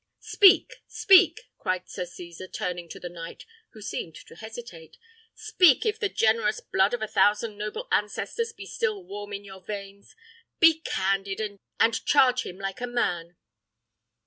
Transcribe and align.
"Speak! 0.23 0.81
speak!" 0.87 1.41
cried 1.59 1.87
Sir 1.87 2.07
Cesar, 2.07 2.47
turning 2.47 2.89
to 2.89 2.99
the 2.99 3.07
knight, 3.07 3.45
who 3.73 3.83
seemed 3.83 4.15
to 4.15 4.35
hesitate; 4.35 4.97
"speak, 5.35 5.85
if 5.85 5.99
the 5.99 6.09
generous 6.09 6.59
blood 6.59 6.95
of 6.95 7.03
a 7.03 7.07
thousand 7.07 7.55
noble 7.55 7.87
ancestors 7.91 8.51
be 8.51 8.65
still 8.65 9.03
warm 9.05 9.31
in 9.31 9.43
your 9.43 9.61
veins! 9.61 10.15
Be 10.59 10.79
candid, 10.83 11.59
and 11.79 12.03
charge 12.05 12.47
him 12.47 12.57
like 12.57 12.81
a 12.81 12.87
man." 12.87 13.35